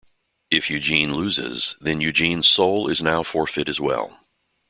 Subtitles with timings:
[0.49, 4.19] If Eugene loses, then Eugene's soul is now forfeit as well.